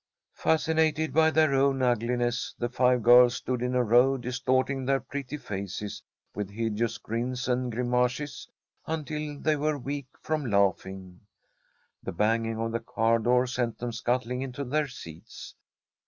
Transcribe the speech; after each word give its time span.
Fascinated 0.33 1.13
by 1.13 1.29
their 1.29 1.53
own 1.53 1.83
ugliness, 1.83 2.55
the 2.57 2.69
five 2.69 3.03
girls 3.03 3.35
stood 3.35 3.61
in 3.61 3.75
a 3.75 3.83
row 3.83 4.17
distorting 4.17 4.83
their 4.83 4.99
pretty 4.99 5.37
faces 5.37 6.01
with 6.33 6.49
hideous 6.49 6.97
grins 6.97 7.47
and 7.47 7.71
grimaces 7.71 8.49
until 8.87 9.39
they 9.39 9.55
were 9.55 9.77
weak 9.77 10.07
from 10.19 10.47
laughing. 10.49 11.19
The 12.01 12.13
banging 12.13 12.57
of 12.59 12.71
the 12.71 12.79
car 12.79 13.19
door 13.19 13.45
sent 13.45 13.77
them 13.77 13.91
scuttling 13.91 14.41
into 14.41 14.63
their 14.63 14.87
seats. 14.87 15.53